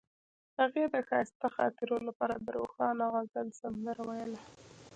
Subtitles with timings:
[0.59, 4.39] هغې د ښایسته خاطرو لپاره د روښانه غزل سندره ویله.